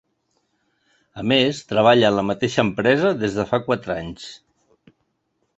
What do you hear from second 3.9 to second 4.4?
anys.